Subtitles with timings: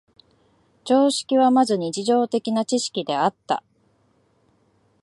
[0.83, 3.61] 常識はまず日常的な知識であった。